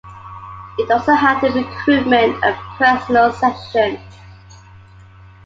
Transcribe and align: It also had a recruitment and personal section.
It 0.79 0.89
also 0.89 1.13
had 1.13 1.43
a 1.43 1.51
recruitment 1.51 2.43
and 2.43 2.55
personal 2.79 3.31
section. 3.33 3.99